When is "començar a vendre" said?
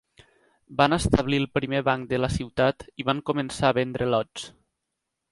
3.27-4.09